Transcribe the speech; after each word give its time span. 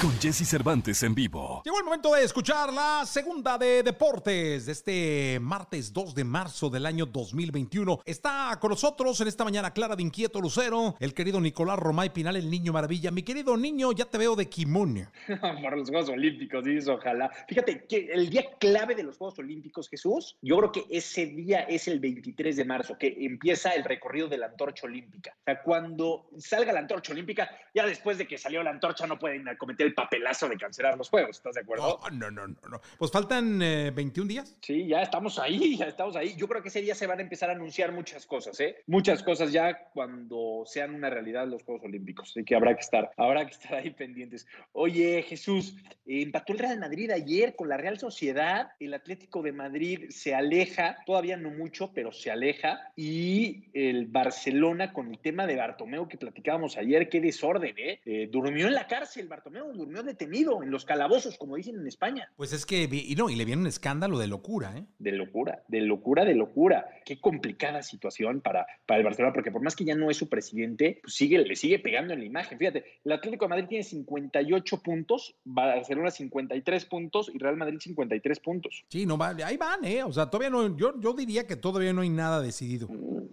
Con 0.00 0.12
Jesse 0.20 0.46
Cervantes 0.46 1.02
en 1.04 1.14
vivo. 1.14 1.62
Llegó 1.64 1.78
el 1.78 1.84
momento 1.84 2.12
de 2.12 2.22
escuchar 2.22 2.70
la 2.70 3.06
segunda 3.06 3.56
de 3.56 3.82
deportes 3.82 4.66
de 4.66 4.72
este 4.72 5.38
martes 5.40 5.90
2 5.90 6.14
de 6.14 6.22
marzo 6.22 6.68
del 6.68 6.84
año 6.84 7.06
2021. 7.06 8.00
Está 8.04 8.58
con 8.60 8.72
nosotros 8.72 9.18
en 9.22 9.28
esta 9.28 9.42
mañana 9.42 9.72
clara 9.72 9.96
de 9.96 10.02
inquieto 10.02 10.38
lucero 10.38 10.96
el 11.00 11.14
querido 11.14 11.40
Nicolás 11.40 11.78
Romay 11.78 12.10
Pinal, 12.10 12.36
el 12.36 12.50
niño 12.50 12.74
maravilla. 12.74 13.10
Mi 13.10 13.22
querido 13.22 13.56
niño, 13.56 13.90
ya 13.92 14.04
te 14.04 14.18
veo 14.18 14.36
de 14.36 14.50
kimono. 14.50 15.10
Para 15.40 15.76
los 15.76 15.88
Juegos 15.88 16.10
Olímpicos, 16.10 16.62
dices, 16.62 16.88
ojalá. 16.88 17.30
Fíjate 17.48 17.86
que 17.86 18.10
el 18.12 18.28
día 18.28 18.44
clave 18.60 18.94
de 18.96 19.02
los 19.02 19.16
Juegos 19.16 19.38
Olímpicos, 19.38 19.88
Jesús, 19.88 20.36
yo 20.42 20.58
creo 20.58 20.72
que 20.72 20.84
ese 20.90 21.24
día 21.24 21.60
es 21.60 21.88
el 21.88 22.00
23 22.00 22.54
de 22.54 22.64
marzo, 22.66 22.98
que 22.98 23.16
empieza 23.20 23.70
el 23.70 23.82
recorrido 23.82 24.28
de 24.28 24.36
la 24.36 24.46
antorcha 24.46 24.86
olímpica. 24.86 25.34
O 25.40 25.44
sea, 25.46 25.62
cuando 25.62 26.28
salga 26.36 26.74
la 26.74 26.80
antorcha 26.80 27.14
olímpica, 27.14 27.48
ya 27.74 27.86
después 27.86 28.18
de 28.18 28.26
que 28.26 28.36
salió 28.36 28.62
la 28.62 28.70
antorcha 28.70 29.06
no 29.06 29.18
pueden 29.18 29.46
cometer 29.56 29.85
el 29.86 29.94
papelazo 29.94 30.48
de 30.48 30.56
cancelar 30.56 30.96
los 30.96 31.08
Juegos, 31.08 31.36
¿estás 31.36 31.54
de 31.54 31.60
acuerdo? 31.62 32.00
No, 32.12 32.30
no, 32.30 32.46
no, 32.46 32.56
no. 32.68 32.80
Pues 32.98 33.10
faltan 33.10 33.58
21 33.58 34.08
eh, 34.08 34.28
días. 34.28 34.56
Sí, 34.60 34.86
ya 34.86 35.02
estamos 35.02 35.38
ahí, 35.38 35.76
ya 35.78 35.86
estamos 35.86 36.16
ahí. 36.16 36.34
Yo 36.36 36.48
creo 36.48 36.62
que 36.62 36.68
ese 36.68 36.82
día 36.82 36.94
se 36.94 37.06
van 37.06 37.18
a 37.18 37.22
empezar 37.22 37.50
a 37.50 37.52
anunciar 37.52 37.92
muchas 37.92 38.26
cosas, 38.26 38.58
¿eh? 38.60 38.82
Muchas 38.86 39.22
cosas 39.22 39.52
ya 39.52 39.88
cuando 39.92 40.64
sean 40.66 40.94
una 40.94 41.10
realidad 41.10 41.46
los 41.46 41.62
Juegos 41.62 41.84
Olímpicos. 41.84 42.30
Así 42.30 42.44
que 42.44 42.54
habrá 42.54 42.74
que 42.74 42.80
estar, 42.80 43.10
habrá 43.16 43.46
que 43.46 43.52
estar 43.52 43.74
ahí 43.74 43.90
pendientes. 43.90 44.46
Oye, 44.72 45.22
Jesús, 45.22 45.76
empató 46.06 46.52
el 46.52 46.58
Real 46.58 46.78
Madrid 46.78 47.10
ayer 47.10 47.54
con 47.54 47.68
la 47.68 47.76
Real 47.76 47.98
Sociedad. 47.98 48.70
El 48.80 48.94
Atlético 48.94 49.42
de 49.42 49.52
Madrid 49.52 50.10
se 50.10 50.34
aleja, 50.34 50.96
todavía 51.06 51.36
no 51.36 51.50
mucho, 51.50 51.92
pero 51.94 52.12
se 52.12 52.30
aleja. 52.30 52.92
Y 52.96 53.64
el 53.72 54.06
Barcelona 54.06 54.92
con 54.92 55.10
el 55.10 55.18
tema 55.18 55.46
de 55.46 55.56
Bartomeu 55.56 56.08
que 56.08 56.18
platicábamos 56.18 56.76
ayer, 56.76 57.08
qué 57.08 57.20
desorden, 57.20 57.74
¿eh? 57.78 58.00
eh 58.04 58.28
durmió 58.30 58.66
en 58.66 58.74
la 58.74 58.86
cárcel, 58.86 59.28
Bartomeu 59.28 59.72
durmió 59.76 60.02
detenido 60.02 60.62
en 60.62 60.70
los 60.70 60.84
calabozos, 60.84 61.38
como 61.38 61.56
dicen 61.56 61.76
en 61.76 61.86
España. 61.86 62.30
Pues 62.36 62.52
es 62.52 62.66
que, 62.66 62.88
y 62.90 63.14
no, 63.14 63.30
y 63.30 63.36
le 63.36 63.44
viene 63.44 63.62
un 63.62 63.68
escándalo 63.68 64.18
de 64.18 64.26
locura, 64.26 64.76
¿eh? 64.76 64.84
De 64.98 65.12
locura, 65.12 65.62
de 65.68 65.80
locura, 65.80 66.24
de 66.24 66.34
locura. 66.34 66.88
Qué 67.04 67.20
complicada 67.20 67.82
situación 67.82 68.40
para, 68.40 68.66
para 68.86 68.98
el 68.98 69.04
Barcelona, 69.04 69.32
porque 69.32 69.50
por 69.50 69.62
más 69.62 69.76
que 69.76 69.84
ya 69.84 69.94
no 69.94 70.10
es 70.10 70.16
su 70.16 70.28
presidente, 70.28 71.00
pues 71.02 71.14
sigue, 71.14 71.38
le 71.38 71.56
sigue 71.56 71.78
pegando 71.78 72.14
en 72.14 72.20
la 72.20 72.26
imagen. 72.26 72.58
Fíjate, 72.58 72.84
el 73.04 73.12
Atlético 73.12 73.44
de 73.44 73.48
Madrid 73.50 73.66
tiene 73.68 73.84
58 73.84 74.82
puntos, 74.82 75.36
Barcelona 75.44 76.10
53 76.10 76.84
puntos 76.86 77.30
y 77.32 77.38
Real 77.38 77.56
Madrid 77.56 77.78
53 77.80 78.40
puntos. 78.40 78.84
Sí, 78.88 79.06
no, 79.06 79.18
ahí 79.22 79.56
van, 79.56 79.84
¿eh? 79.84 80.02
O 80.02 80.12
sea, 80.12 80.26
todavía 80.26 80.50
no, 80.50 80.76
yo, 80.76 80.98
yo 81.00 81.12
diría 81.12 81.46
que 81.46 81.56
todavía 81.56 81.92
no 81.92 82.02
hay 82.02 82.10
nada 82.10 82.40
decidido. 82.40 82.88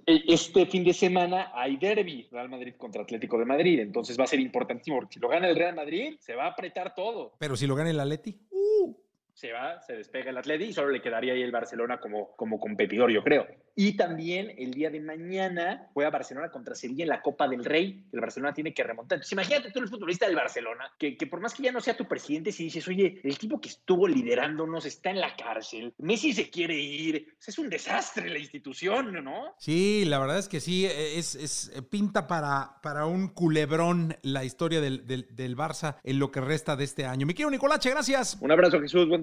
E, 0.05 0.23
este 0.27 0.65
fin 0.65 0.83
de 0.83 0.93
semana 0.93 1.51
hay 1.53 1.77
derby, 1.77 2.27
Real 2.31 2.49
Madrid 2.49 2.73
contra 2.77 3.03
Atlético 3.03 3.37
de 3.37 3.45
Madrid, 3.45 3.79
entonces 3.79 4.19
va 4.19 4.25
a 4.25 4.27
ser 4.27 4.39
importantísimo, 4.39 4.97
porque 4.97 5.15
si 5.15 5.19
lo 5.19 5.29
gana 5.29 5.47
el 5.47 5.55
Real 5.55 5.75
Madrid, 5.75 6.15
se 6.19 6.35
va 6.35 6.45
a 6.45 6.49
apretar 6.49 6.93
todo. 6.93 7.33
Pero 7.39 7.55
si 7.55 7.67
lo 7.67 7.75
gana 7.75 7.89
el 7.89 7.99
Atleti, 7.99 8.37
uh. 8.51 8.93
Se 9.33 9.51
va, 9.51 9.81
se 9.81 9.93
despega 9.93 10.29
el 10.29 10.37
Atleti 10.37 10.65
y 10.65 10.73
solo 10.73 10.89
le 10.89 11.01
quedaría 11.01 11.33
ahí 11.33 11.41
el 11.41 11.51
Barcelona 11.51 11.99
como, 11.99 12.35
como 12.35 12.59
competidor, 12.59 13.11
yo 13.11 13.23
creo. 13.23 13.47
Y 13.75 13.97
también 13.97 14.53
el 14.57 14.71
día 14.71 14.91
de 14.91 14.99
mañana 14.99 15.89
juega 15.93 16.11
Barcelona 16.11 16.51
contra 16.51 16.75
Sevilla 16.75 17.03
en 17.03 17.09
la 17.09 17.21
Copa 17.23 17.47
del 17.47 17.65
Rey. 17.65 18.05
El 18.11 18.21
Barcelona 18.21 18.53
tiene 18.53 18.71
que 18.73 18.83
remontar. 18.83 19.17
Entonces, 19.17 19.31
imagínate 19.31 19.71
tú, 19.71 19.79
el 19.79 19.87
futbolista 19.87 20.27
del 20.27 20.35
Barcelona, 20.35 20.91
que, 20.99 21.17
que, 21.17 21.25
por 21.25 21.39
más 21.39 21.55
que 21.55 21.63
ya 21.63 21.71
no 21.71 21.81
sea 21.81 21.97
tu 21.97 22.07
presidente, 22.07 22.51
si 22.51 22.65
dices, 22.65 22.87
oye, 22.87 23.19
el 23.23 23.37
tipo 23.39 23.59
que 23.59 23.69
estuvo 23.69 24.07
liderándonos 24.07 24.85
está 24.85 25.09
en 25.09 25.19
la 25.19 25.35
cárcel, 25.35 25.93
Messi 25.97 26.33
se 26.33 26.51
quiere 26.51 26.75
ir, 26.75 27.35
es 27.45 27.57
un 27.57 27.69
desastre 27.69 28.29
la 28.29 28.37
institución, 28.37 29.11
¿no? 29.23 29.55
Sí, 29.57 30.05
la 30.05 30.19
verdad 30.19 30.37
es 30.37 30.47
que 30.47 30.59
sí, 30.59 30.85
es, 30.85 31.33
es 31.33 31.71
pinta 31.89 32.27
para, 32.27 32.79
para 32.83 33.07
un 33.07 33.29
culebrón 33.29 34.15
la 34.21 34.43
historia 34.45 34.81
del, 34.81 35.07
del, 35.07 35.27
del 35.35 35.57
Barça 35.57 35.97
en 36.03 36.19
lo 36.19 36.31
que 36.31 36.41
resta 36.41 36.75
de 36.75 36.83
este 36.83 37.05
año. 37.05 37.25
Mi 37.25 37.33
querido 37.33 37.49
Nicolache, 37.49 37.89
gracias. 37.89 38.37
Un 38.39 38.51
abrazo, 38.51 38.79
Jesús, 38.79 39.07
buen 39.07 39.22